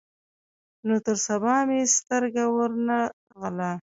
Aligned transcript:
نو 0.87 0.95
تر 1.05 1.17
سبا 1.27 1.55
مې 1.67 1.79
سترګه 1.97 2.43
ور 2.55 2.71
نه 2.87 2.99
غله. 3.39 3.71